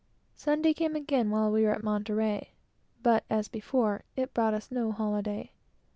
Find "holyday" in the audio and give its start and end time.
4.91-5.51